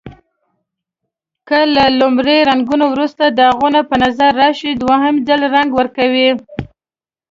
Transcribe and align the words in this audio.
که 1.47 1.57
له 1.75 1.85
لومړي 1.99 2.37
رنګولو 2.49 2.85
وروسته 2.89 3.23
داغونه 3.39 3.79
په 3.89 3.95
نظر 4.03 4.31
راشي 4.41 4.71
دویم 4.81 5.15
ځل 5.27 5.41
رنګ 5.55 5.69
ورکړئ. 5.75 6.27